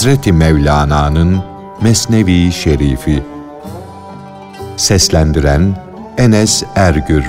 [0.00, 1.42] Hazreti Mevlana'nın
[1.82, 3.22] Mesnevi Şerifi.
[4.76, 5.76] Seslendiren
[6.18, 7.24] Enes Ergür.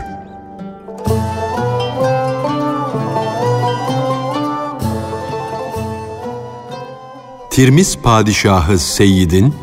[7.49, 9.55] Tirmiz padişahı Seyyid'in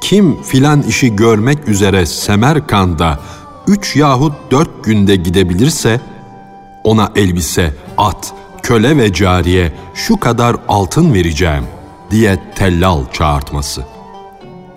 [0.00, 3.20] kim filan işi görmek üzere Semerkand'a
[3.66, 6.00] üç yahut dört günde gidebilirse
[6.84, 11.64] ona elbise, at, köle ve cariye şu kadar altın vereceğim
[12.14, 13.84] diye tellal çağırtması.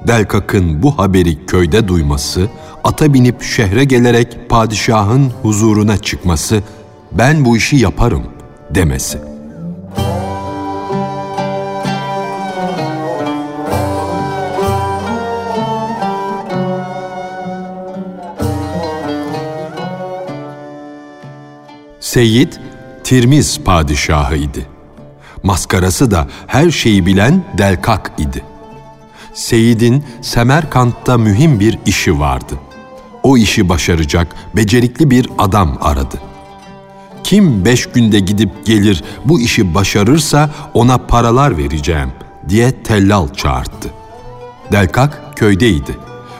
[0.08, 2.48] Delkak'ın bu haberi köyde duyması,
[2.84, 6.64] ata binip şehre gelerek padişahın huzuruna çıkması,
[7.12, 8.24] ben bu işi yaparım
[8.70, 9.22] demesi.''
[22.00, 22.54] Seyyid,
[23.04, 24.77] Tirmiz padişahı idi.
[25.48, 28.44] Maskarası da her şeyi bilen Delkak idi.
[29.34, 32.54] Seyyid'in Semerkant'ta mühim bir işi vardı.
[33.24, 36.18] O işi başaracak becerikli bir adam aradı.
[37.24, 42.12] Kim beş günde gidip gelir bu işi başarırsa ona paralar vereceğim
[42.50, 43.90] diye tellal çağırttı.
[44.72, 45.98] Delkak köydeydi.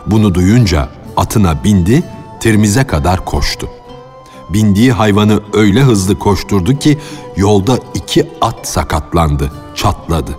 [0.08, 2.04] Bunu duyunca atına bindi,
[2.40, 3.70] Tirmiz'e kadar koştu
[4.50, 6.98] bindiği hayvanı öyle hızlı koşturdu ki
[7.36, 10.32] yolda iki at sakatlandı, çatladı.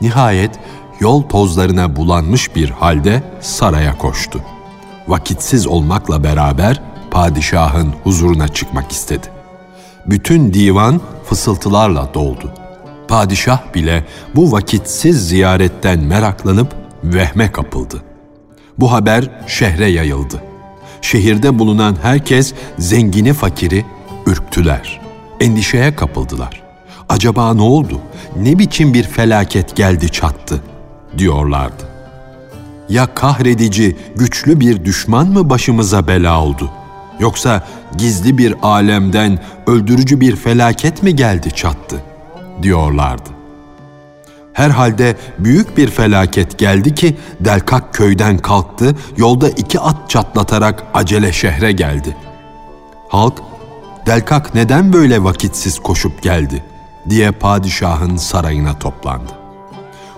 [0.00, 0.58] Nihayet
[1.00, 4.40] yol tozlarına bulanmış bir halde saraya koştu.
[5.08, 9.26] Vakitsiz olmakla beraber padişahın huzuruna çıkmak istedi.
[10.06, 12.52] Bütün divan fısıltılarla doldu.
[13.08, 16.74] Padişah bile bu vakitsiz ziyaretten meraklanıp
[17.04, 18.02] vehme kapıldı.
[18.78, 20.49] Bu haber şehre yayıldı
[21.02, 23.84] şehirde bulunan herkes zengini fakiri
[24.26, 25.00] ürktüler.
[25.40, 26.62] Endişeye kapıldılar.
[27.08, 28.00] Acaba ne oldu?
[28.36, 30.62] Ne biçim bir felaket geldi çattı
[31.18, 31.90] diyorlardı.
[32.88, 36.70] Ya kahredici, güçlü bir düşman mı başımıza bela oldu?
[37.20, 37.66] Yoksa
[37.98, 41.96] gizli bir alemden öldürücü bir felaket mi geldi çattı
[42.62, 43.39] diyorlardı.
[44.52, 51.72] Herhalde büyük bir felaket geldi ki Delkak köyden kalktı, yolda iki at çatlatarak acele şehre
[51.72, 52.16] geldi.
[53.08, 53.38] Halk,
[54.06, 56.64] Delkak neden böyle vakitsiz koşup geldi
[57.10, 59.32] diye padişahın sarayına toplandı.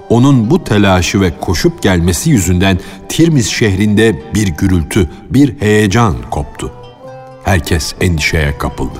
[0.09, 2.79] Onun bu telaşı ve koşup gelmesi yüzünden
[3.09, 6.73] Tirmiz şehrinde bir gürültü, bir heyecan koptu.
[7.45, 8.99] Herkes endişeye kapıldı.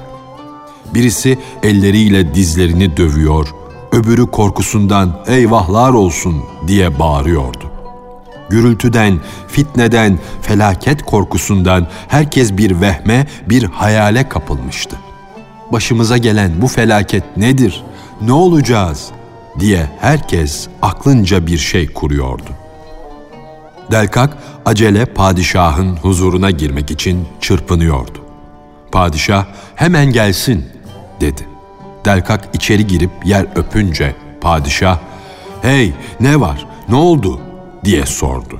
[0.95, 3.49] Birisi elleriyle dizlerini dövüyor,
[3.93, 6.37] öbürü korkusundan eyvahlar olsun
[6.67, 7.71] diye bağırıyordu.
[8.51, 14.97] Gürültüden, fitneden, felaket korkusundan herkes bir vehme, bir hayale kapılmıştı.
[15.73, 17.85] Başımıza gelen bu felaket nedir?
[18.21, 19.11] Ne olacağız?
[19.61, 22.51] diye herkes aklınca bir şey kuruyordu.
[23.91, 28.19] Delkak acele padişahın huzuruna girmek için çırpınıyordu.
[28.93, 30.65] Padişah hemen gelsin
[31.21, 31.52] dedi.
[32.05, 34.99] Delkak içeri girip yer öpünce padişah
[35.63, 37.41] ''Hey ne var ne oldu?''
[37.85, 38.59] diye sordu.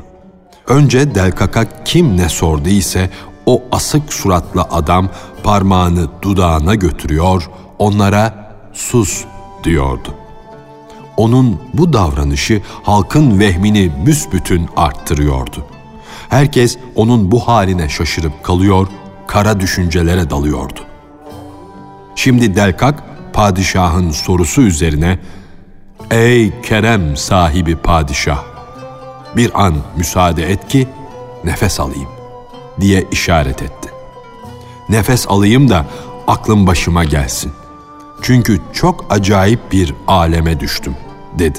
[0.67, 3.11] Önce Delkak'a kim ne sordu ise
[3.47, 5.09] o asık suratlı adam
[5.43, 9.25] parmağını dudağına götürüyor, onlara ''Sus''
[9.65, 10.15] diyordu.
[11.17, 15.67] Onun bu davranışı halkın vehmini büsbütün arttırıyordu.
[16.29, 18.89] Herkes onun bu haline şaşırıp kalıyor,
[19.27, 20.81] kara düşüncelere dalıyordu.
[22.15, 25.19] Şimdi Delkak padişahın sorusu üzerine
[26.11, 28.45] Ey kerem sahibi padişah!
[29.37, 30.89] Bir an müsaade et ki
[31.45, 32.09] nefes alayım
[32.81, 33.91] diye işaret etti.
[34.89, 35.87] Nefes alayım da
[36.27, 37.53] aklım başıma gelsin.
[38.23, 40.97] Çünkü çok acayip bir aleme düştüm
[41.39, 41.59] dedi.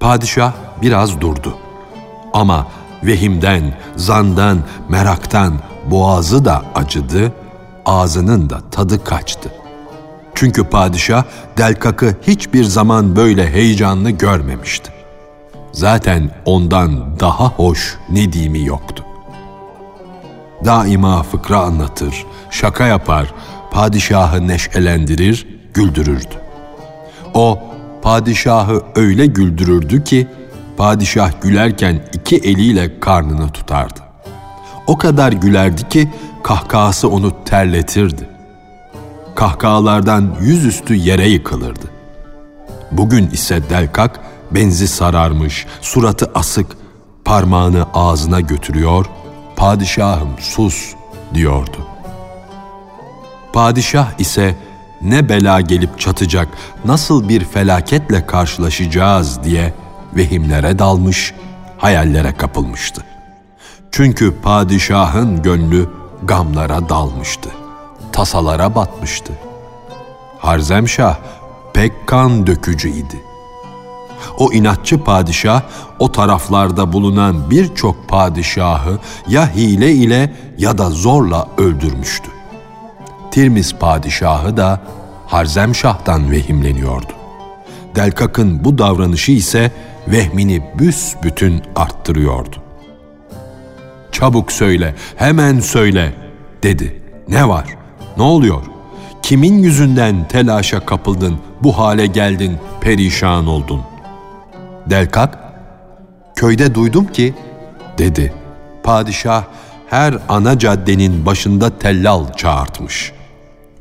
[0.00, 0.52] Padişah
[0.82, 1.56] biraz durdu.
[2.32, 2.66] Ama
[3.02, 4.58] vehimden, zandan,
[4.88, 5.60] meraktan
[5.90, 7.32] boğazı da acıdı,
[7.86, 9.52] ağzının da tadı kaçtı.
[10.38, 11.24] Çünkü padişah
[11.56, 14.90] Delkak'ı hiçbir zaman böyle heyecanlı görmemişti.
[15.72, 19.04] Zaten ondan daha hoş Nedim'i yoktu.
[20.64, 23.34] Daima fıkra anlatır, şaka yapar,
[23.70, 26.34] padişahı neşelendirir, güldürürdü.
[27.34, 27.58] O
[28.02, 30.28] padişahı öyle güldürürdü ki
[30.76, 34.00] padişah gülerken iki eliyle karnını tutardı.
[34.86, 36.08] O kadar gülerdi ki
[36.42, 38.37] kahkahası onu terletirdi
[39.38, 41.90] kahkahalardan yüzüstü yere yıkılırdı.
[42.92, 44.20] Bugün ise Delkak
[44.50, 46.66] benzi sararmış, suratı asık,
[47.24, 49.06] parmağını ağzına götürüyor,
[49.56, 50.94] padişahım sus
[51.34, 51.86] diyordu.
[53.52, 54.54] Padişah ise
[55.02, 56.48] ne bela gelip çatacak,
[56.84, 59.74] nasıl bir felaketle karşılaşacağız diye
[60.16, 61.34] vehimlere dalmış,
[61.76, 63.04] hayallere kapılmıştı.
[63.90, 65.88] Çünkü padişahın gönlü
[66.22, 67.50] gamlara dalmıştı,
[68.18, 69.32] tasalara batmıştı.
[70.38, 71.16] Harzemşah
[71.74, 73.22] pek kan dökücü idi.
[74.38, 75.62] O inatçı padişah
[75.98, 78.98] o taraflarda bulunan birçok padişahı
[79.28, 82.30] ya hile ile ya da zorla öldürmüştü.
[83.30, 84.80] Tirmiz padişahı da
[85.26, 87.12] Harzemşah'tan vehimleniyordu.
[87.94, 89.72] Delkak'ın bu davranışı ise
[90.08, 92.56] vehmini büsbütün arttırıyordu.
[94.12, 96.14] Çabuk söyle, hemen söyle
[96.62, 97.02] dedi.
[97.28, 97.77] Ne var?
[98.18, 98.62] Ne oluyor?
[99.22, 103.82] Kimin yüzünden telaşa kapıldın, bu hale geldin, perişan oldun?
[104.86, 105.38] Delkak,
[106.36, 107.34] köyde duydum ki,
[107.98, 108.32] dedi.
[108.82, 109.44] Padişah
[109.90, 113.12] her ana caddenin başında tellal çağırtmış.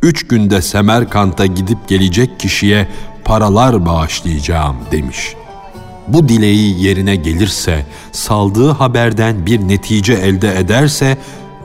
[0.01, 2.87] Üç günde Semerkant'a gidip gelecek kişiye
[3.23, 5.33] paralar bağışlayacağım demiş.
[6.07, 11.17] Bu dileği yerine gelirse, saldığı haberden bir netice elde ederse,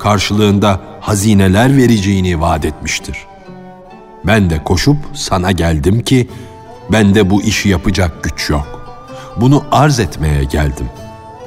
[0.02, 3.16] karşılığında hazineler vereceğini vaat etmiştir.
[4.26, 6.28] Ben de koşup sana geldim ki,
[6.92, 8.98] bende bu işi yapacak güç yok.
[9.36, 10.88] Bunu arz etmeye geldim.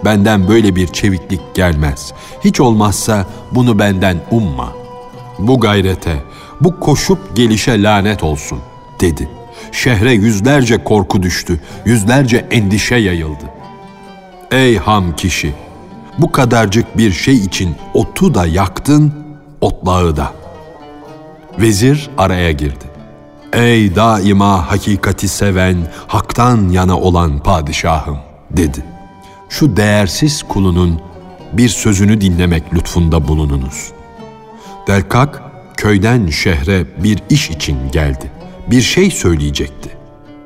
[0.06, 2.14] Benden böyle bir çeviklik gelmez.
[2.44, 4.74] Hiç olmazsa bunu benden umma.
[5.40, 6.24] Bu gayrete,
[6.62, 8.60] bu koşup gelişe lanet olsun,
[9.02, 9.30] dedi.
[9.72, 13.46] Şehre yüzlerce korku düştü, yüzlerce endişe yayıldı.
[14.52, 15.65] Ey ham kişi!
[16.18, 19.14] Bu kadarcık bir şey için otu da yaktın,
[19.62, 20.34] otlağı da.
[21.60, 22.86] Vezir araya girdi.
[23.54, 25.78] Ey daima hakikati seven,
[26.08, 28.18] haktan yana olan padişahım
[28.52, 28.84] dedi.
[29.50, 31.02] Şu değersiz kulunun
[31.54, 33.92] bir sözünü dinlemek lütfunda bulununuz.
[34.88, 35.42] Delkak
[35.78, 38.32] köyden şehre bir iş için geldi.
[38.68, 39.90] Bir şey söyleyecekti.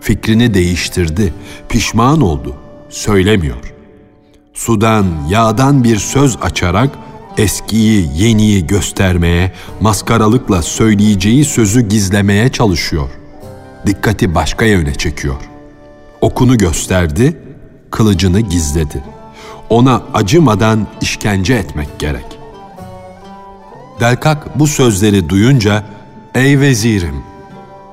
[0.02, 1.34] Fikrini değiştirdi,
[1.70, 2.56] pişman oldu,
[2.90, 3.79] söylemiyor.
[4.60, 6.90] Sudan, yağdan bir söz açarak
[7.38, 9.52] eskiyi, yeniyi göstermeye,
[9.82, 13.10] maskaralıkla söyleyeceği sözü gizlemeye çalışıyor.
[13.86, 15.36] Dikkati başka yöne çekiyor.
[16.22, 17.38] Okunu gösterdi,
[17.92, 19.04] kılıcını gizledi.
[19.70, 22.40] Ona acımadan işkence etmek gerek.
[24.00, 25.84] Delkak bu sözleri duyunca,
[26.36, 27.24] ''Ey vezirim!''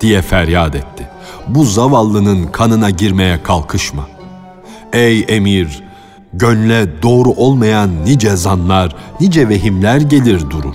[0.00, 1.08] diye feryat etti.
[1.48, 4.08] ''Bu zavallının kanına girmeye kalkışma.
[4.92, 5.85] Ey emir,
[6.38, 10.74] Gönle doğru olmayan nice zanlar, nice vehimler gelir durur.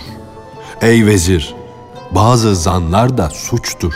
[0.81, 1.55] Ey vezir,
[2.11, 3.93] bazı zanlar da suçtur.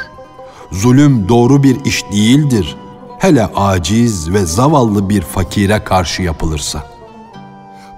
[0.71, 2.75] Zulüm doğru bir iş değildir.
[3.19, 6.83] Hele aciz ve zavallı bir fakire karşı yapılırsa.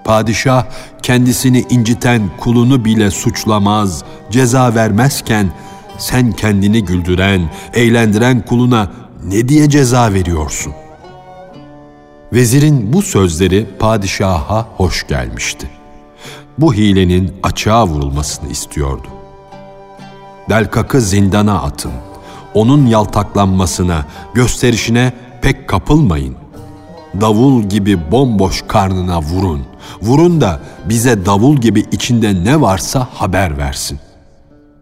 [0.03, 0.65] Padişah
[1.01, 5.51] kendisini inciten kulunu bile suçlamaz, ceza vermezken
[5.97, 8.91] sen kendini güldüren, eğlendiren kuluna
[9.23, 10.86] ne diye ceza veriyorsun?''
[12.33, 15.69] Vezirin bu sözleri padişaha hoş gelmişti.
[16.57, 19.07] Bu hilenin açığa vurulmasını istiyordu.
[20.49, 21.91] Delkak'ı zindana atın.
[22.53, 26.35] Onun yaltaklanmasına, gösterişine pek kapılmayın.
[27.21, 29.61] Davul gibi bomboş karnına vurun.
[30.01, 33.99] Vurun da bize davul gibi içinde ne varsa haber versin.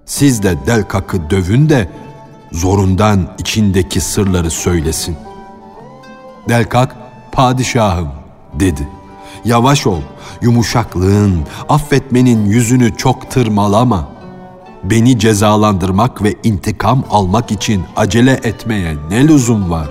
[0.05, 1.89] Siz de Delkak'ı dövün de
[2.51, 5.15] zorundan içindeki sırları söylesin.
[6.49, 7.04] Delkak
[7.35, 8.07] padişahım
[8.53, 8.87] dedi.
[9.45, 10.01] Yavaş ol,
[10.41, 11.39] yumuşaklığın,
[11.69, 14.07] affetmenin yüzünü çok tırmalama.
[14.83, 19.89] Beni cezalandırmak ve intikam almak için acele etmeye ne lüzum var?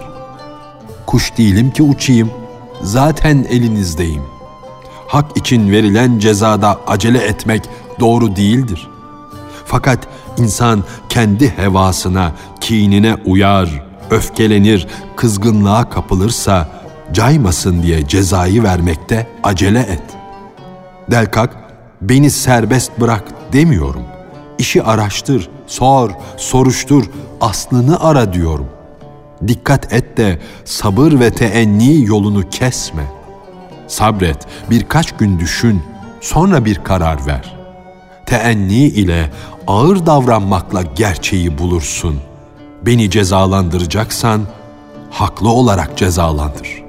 [1.07, 2.31] Kuş değilim ki uçayım,
[2.83, 4.23] zaten elinizdeyim.
[5.07, 7.63] Hak için verilen cezada acele etmek
[8.01, 8.89] doğru değildir.
[9.67, 9.99] Fakat
[10.39, 14.87] insan kendi hevasına, kinine uyar, öfkelenir,
[15.17, 20.03] kızgınlığa kapılırsa caymasın diye cezayı vermekte acele et.
[21.11, 21.57] Delkak,
[22.01, 24.03] beni serbest bırak demiyorum.
[24.59, 27.05] İşi araştır, sor, soruştur,
[27.41, 28.67] aslını ara diyorum.
[29.49, 33.05] Dikkat et de sabır ve teenni yolunu kesme.
[33.87, 35.83] Sabret, birkaç gün düşün,
[36.21, 37.57] sonra bir karar ver.
[38.27, 39.31] Teenni ile
[39.67, 42.21] ağır davranmakla gerçeği bulursun.
[42.83, 44.43] Beni cezalandıracaksan
[45.11, 46.84] haklı olarak cezalandır.''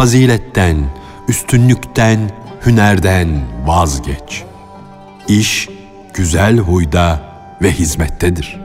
[0.00, 0.76] Faziletten,
[1.28, 2.30] üstünlükten,
[2.66, 3.28] hünerden
[3.66, 4.44] vazgeç.
[5.28, 5.68] İş
[6.14, 7.22] güzel huyda
[7.62, 8.60] ve hizmettedir.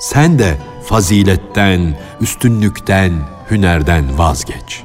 [0.00, 3.12] Sen de faziletten, üstünlükten,
[3.50, 4.82] hünerden vazgeç.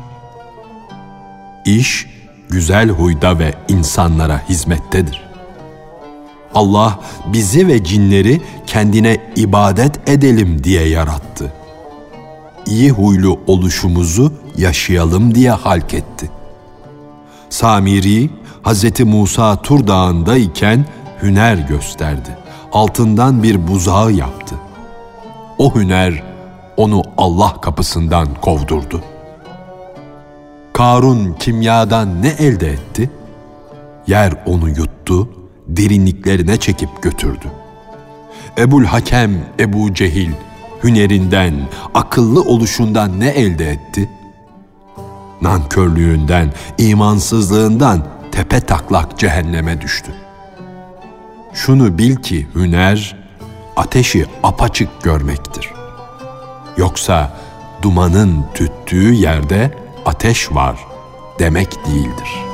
[1.66, 2.08] İş
[2.50, 5.29] güzel huyda ve insanlara hizmettedir.
[6.56, 7.00] Allah
[7.34, 11.54] bizi ve cinleri kendine ibadet edelim diye yarattı.
[12.66, 16.30] İyi huylu oluşumuzu yaşayalım diye halk etti.
[17.50, 18.30] Samiri,
[18.64, 19.00] Hz.
[19.00, 20.86] Musa Tur Dağı'nda iken
[21.24, 22.38] hüner gösterdi.
[22.74, 24.56] Altından bir buzağı yaptı.
[25.58, 26.24] O hüner
[26.78, 29.02] onu Allah kapısından kovdurdu.
[30.74, 33.10] Karun kimyadan ne elde etti?
[34.08, 35.30] Yer onu yuttu,
[35.78, 37.48] derinliklerine çekip götürdü.
[38.58, 40.32] Ebul Hakem Ebu Cehil
[40.84, 41.54] hünerinden,
[41.94, 44.10] akıllı oluşundan ne elde etti?
[45.42, 50.12] Nankörlüğünden, imansızlığından tepe taklak cehenneme düştü.
[51.54, 53.16] Şunu bil ki hüner,
[53.76, 55.70] ateşi apaçık görmektir.
[56.78, 57.38] Yoksa
[57.82, 59.72] dumanın tüttüğü yerde
[60.06, 60.80] ateş var
[61.40, 62.49] demek değildir.''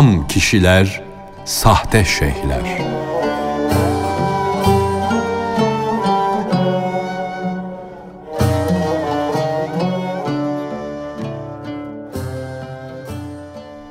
[0.00, 1.02] Ham kişiler,
[1.44, 2.82] sahte şeyhler.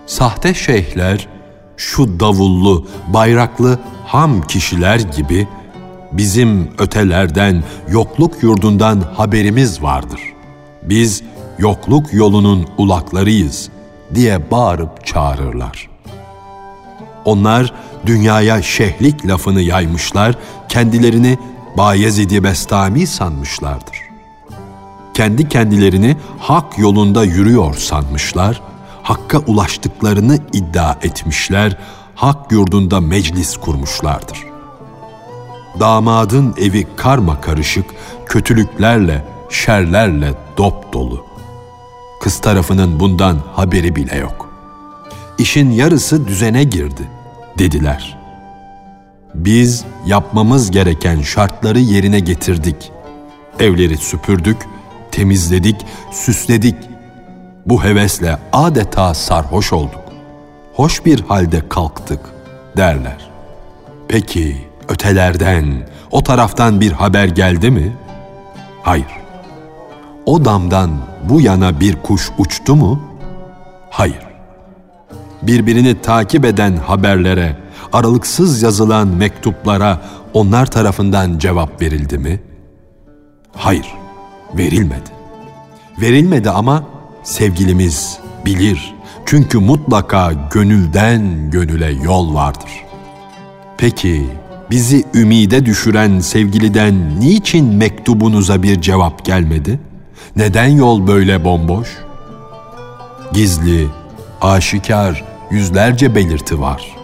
[0.05, 1.27] Sahte şeyhler,
[1.77, 5.47] şu davullu, bayraklı ham kişiler gibi
[6.11, 10.21] bizim ötelerden, yokluk yurdundan haberimiz vardır.
[10.83, 11.23] Biz
[11.57, 13.69] yokluk yolunun ulaklarıyız
[14.15, 15.98] diye bağırıp çağırırlar.
[17.25, 17.73] Onlar
[18.05, 20.35] dünyaya şehlik lafını yaymışlar,
[20.69, 21.37] kendilerini
[21.77, 24.09] Bayezid-i Bestami sanmışlardır.
[25.13, 28.61] Kendi kendilerini hak yolunda yürüyor sanmışlar,
[29.03, 31.77] hakka ulaştıklarını iddia etmişler,
[32.15, 34.45] hak yurdunda meclis kurmuşlardır.
[35.79, 37.85] Damadın evi karma karışık,
[38.25, 41.25] kötülüklerle, şerlerle dop dolu.
[42.21, 44.48] Kız tarafının bundan haberi bile yok
[45.39, 47.01] işin yarısı düzene girdi
[47.59, 48.17] dediler.
[49.35, 52.91] Biz yapmamız gereken şartları yerine getirdik.
[53.59, 54.57] Evleri süpürdük,
[55.11, 55.75] temizledik,
[56.11, 56.75] süsledik.
[57.65, 60.03] Bu hevesle adeta sarhoş olduk.
[60.73, 62.19] Hoş bir halde kalktık
[62.77, 63.29] derler.
[64.07, 64.57] Peki
[64.89, 67.97] ötelerden, o taraftan bir haber geldi mi?
[68.83, 69.19] Hayır.
[70.25, 70.91] O damdan
[71.29, 73.01] bu yana bir kuş uçtu mu?
[73.89, 74.28] Hayır
[75.41, 77.57] birbirini takip eden haberlere,
[77.93, 80.01] aralıksız yazılan mektuplara
[80.33, 82.39] onlar tarafından cevap verildi mi?
[83.55, 83.87] Hayır,
[84.57, 85.09] verilmedi.
[86.01, 86.83] Verilmedi ama
[87.23, 88.93] sevgilimiz bilir.
[89.25, 92.71] Çünkü mutlaka gönülden gönüle yol vardır.
[93.77, 94.27] Peki
[94.71, 99.79] bizi ümide düşüren sevgiliden niçin mektubunuza bir cevap gelmedi?
[100.35, 101.97] Neden yol böyle bomboş?
[103.33, 103.87] Gizli,
[104.41, 106.95] aşikar, yüzlerce belirti var.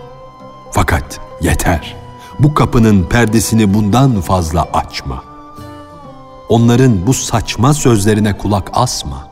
[0.71, 1.95] Fakat yeter.
[2.39, 5.23] Bu kapının perdesini bundan fazla açma.
[6.49, 9.27] Onların bu saçma sözlerine kulak asma.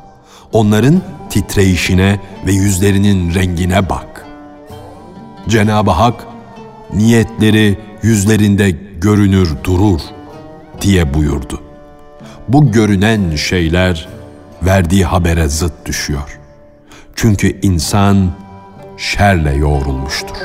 [0.52, 4.26] Onların titreyişine ve yüzlerinin rengine bak.
[5.50, 6.28] Cenab-ı Hak
[6.94, 8.70] niyetleri yüzlerinde
[9.02, 10.02] görünür durur
[10.82, 11.62] diye buyurdu.
[12.48, 14.08] Bu görünen şeyler
[14.62, 16.40] verdiği habere zıt düşüyor.
[17.16, 18.32] Çünkü insan
[18.98, 20.38] şerle yoğrulmuştur.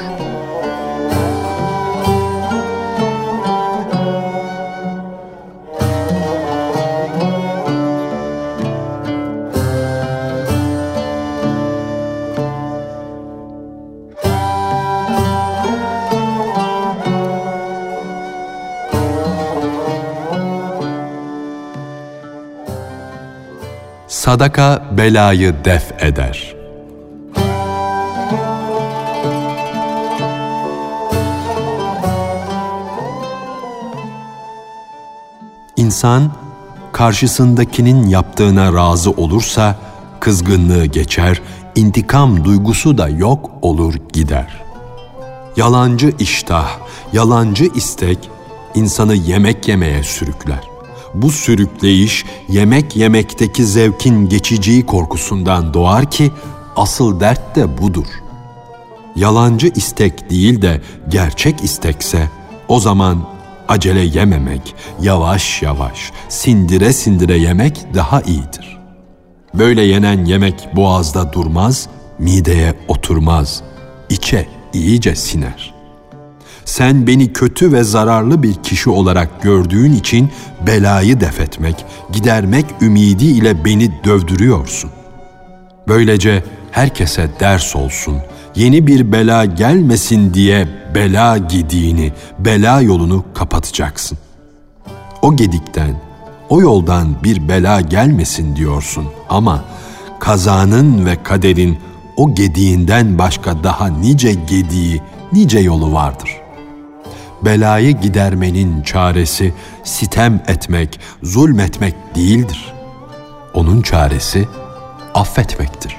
[24.09, 26.58] Sadaka belayı def eder.''
[35.89, 36.33] İnsan
[36.93, 39.77] karşısındakinin yaptığına razı olursa
[40.21, 41.43] kızgınlığı geçer,
[41.75, 44.65] intikam duygusu da yok olur gider.
[45.57, 46.69] Yalancı iştah,
[47.13, 48.31] yalancı istek
[48.75, 50.61] insanı yemek yemeye sürükler.
[51.15, 56.33] Bu sürükleyiş yemek yemekteki zevkin geçiciyi korkusundan doğar ki
[56.77, 58.07] asıl dert de budur.
[59.17, 62.29] Yalancı istek değil de gerçek istekse
[62.69, 63.38] o zaman
[63.69, 68.79] acele yememek, yavaş yavaş, sindire sindire yemek daha iyidir.
[69.55, 73.63] Böyle yenen yemek boğazda durmaz, mideye oturmaz,
[74.09, 75.75] içe iyice siner.
[76.65, 80.31] Sen beni kötü ve zararlı bir kişi olarak gördüğün için
[80.67, 84.91] belayı defetmek, gidermek ümidi ile beni dövdürüyorsun.
[85.89, 88.17] Böylece herkese ders olsun,
[88.59, 94.19] yeni bir bela gelmesin diye bela gidiğini, bela yolunu kapatacaksın.
[95.23, 95.97] O gedikten,
[96.49, 99.65] o yoldan bir bela gelmesin diyorsun ama
[100.21, 101.79] kazanın ve kaderin
[102.17, 106.31] o gediğinden başka daha nice gediği, nice yolu vardır.
[107.43, 112.73] Belayı gidermenin çaresi sitem etmek, zulmetmek değildir.
[113.55, 114.49] Onun çaresi
[115.15, 115.97] affetmektir,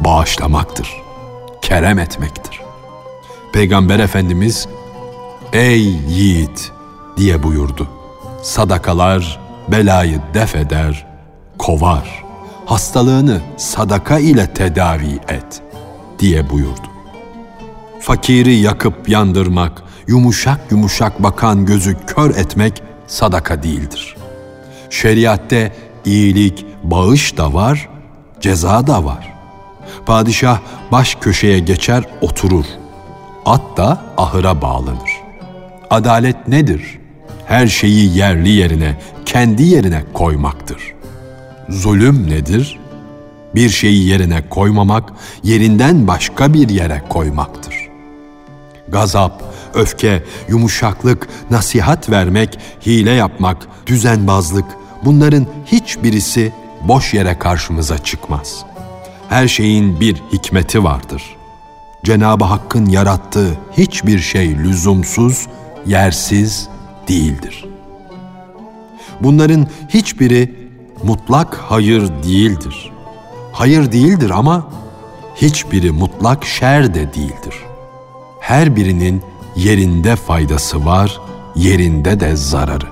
[0.00, 1.03] bağışlamaktır,
[1.64, 2.60] kerem etmektir.
[3.52, 4.68] Peygamber Efendimiz,
[5.52, 6.72] ''Ey yiğit!''
[7.16, 7.88] diye buyurdu.
[8.42, 11.06] Sadakalar belayı def eder,
[11.58, 12.24] kovar.
[12.66, 15.62] Hastalığını sadaka ile tedavi et
[16.18, 16.88] diye buyurdu.
[18.00, 24.16] Fakiri yakıp yandırmak, yumuşak yumuşak bakan gözü kör etmek sadaka değildir.
[24.90, 25.72] Şeriatte
[26.04, 27.88] iyilik, bağış da var,
[28.40, 29.33] ceza da var.
[30.06, 30.58] Padişah
[30.92, 32.64] baş köşeye geçer oturur.
[33.46, 35.10] At da ahıra bağlanır.
[35.90, 36.98] Adalet nedir?
[37.46, 40.94] Her şeyi yerli yerine, kendi yerine koymaktır.
[41.68, 42.80] Zulüm nedir?
[43.54, 47.74] Bir şeyi yerine koymamak, yerinden başka bir yere koymaktır.
[48.88, 49.42] Gazap,
[49.74, 54.64] öfke, yumuşaklık, nasihat vermek, hile yapmak, düzenbazlık
[55.04, 58.64] bunların hiçbirisi boş yere karşımıza çıkmaz.
[59.34, 61.36] Her şeyin bir hikmeti vardır.
[62.04, 65.46] Cenab-ı Hakk'ın yarattığı hiçbir şey lüzumsuz,
[65.86, 66.68] yersiz
[67.08, 67.64] değildir.
[69.20, 70.54] Bunların hiçbiri
[71.02, 72.92] mutlak hayır değildir.
[73.52, 74.68] Hayır değildir ama
[75.36, 77.54] hiçbiri mutlak şer de değildir.
[78.40, 79.22] Her birinin
[79.56, 81.20] yerinde faydası var,
[81.56, 82.88] yerinde de zararı.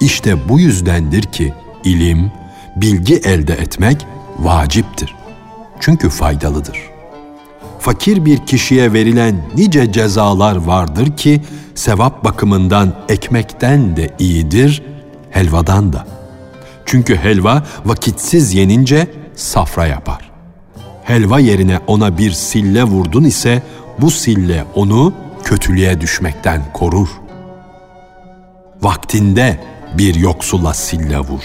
[0.00, 2.32] İşte bu yüzdendir ki ilim,
[2.76, 4.06] bilgi elde etmek
[4.38, 5.17] vaciptir.
[5.80, 6.78] Çünkü faydalıdır.
[7.78, 11.42] Fakir bir kişiye verilen nice cezalar vardır ki
[11.74, 14.82] sevap bakımından ekmekten de iyidir,
[15.30, 16.06] helvadan da.
[16.86, 20.30] Çünkü helva vakitsiz yenince safra yapar.
[21.04, 23.62] Helva yerine ona bir sille vurdun ise
[23.98, 25.12] bu sille onu
[25.44, 27.08] kötülüğe düşmekten korur.
[28.82, 29.60] Vaktinde
[29.98, 31.42] bir yoksula sille vur.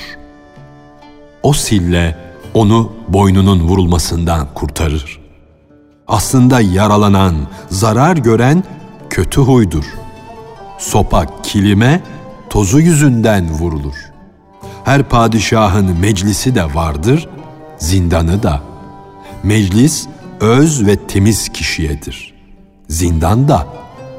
[1.44, 2.16] O sille
[2.54, 5.20] onu boynunun vurulmasından kurtarır.
[6.08, 7.36] Aslında yaralanan,
[7.70, 8.64] zarar gören
[9.10, 9.86] kötü huydur.
[10.78, 12.02] Sopa kilime
[12.50, 13.96] tozu yüzünden vurulur.
[14.84, 17.30] Her padişahın meclisi de vardır,
[17.78, 18.62] zindanı da.
[19.44, 20.08] Meclis
[20.42, 22.34] öz ve temiz kişiyedir.
[22.88, 23.68] Zindan da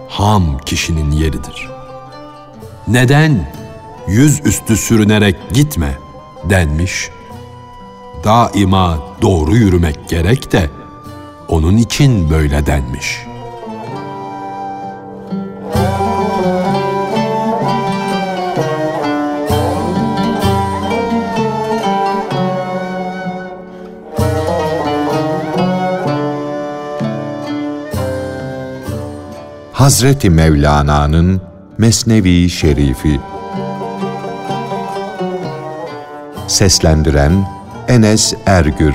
[0.09, 1.69] ham kişinin yeridir.
[2.89, 3.49] Neden
[4.09, 5.95] yüz üstü sürünerek gitme
[6.51, 7.11] denmiş.
[8.25, 10.71] Daima doğru yürümek gerek de
[11.49, 13.35] onun için böyle denmiş.''
[29.85, 31.41] Hazreti Mevlana'nın
[31.79, 33.21] Mesnevi Şerifi
[36.47, 37.54] Seslendiren
[37.87, 38.95] Enes Ergür